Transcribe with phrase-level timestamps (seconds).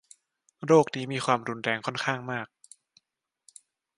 [0.65, 2.47] โรคนี้มีความรุนแรงค่อนข้างมาก